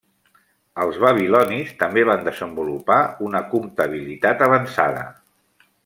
Els 0.85 0.95
babilonis 1.03 1.75
també 1.83 2.05
van 2.11 2.23
desenvolupar 2.29 2.97
una 3.29 3.43
comptabilitat 3.53 4.43
avançada. 4.49 5.07